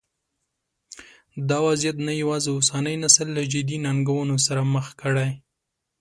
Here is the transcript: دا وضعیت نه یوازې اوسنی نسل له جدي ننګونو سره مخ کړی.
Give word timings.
دا 1.49 1.57
وضعیت 1.67 1.97
نه 2.07 2.13
یوازې 2.21 2.49
اوسنی 2.53 2.95
نسل 3.03 3.27
له 3.37 3.43
جدي 3.51 3.77
ننګونو 3.85 4.35
سره 4.45 4.61
مخ 4.73 4.87
کړی. 5.01 5.29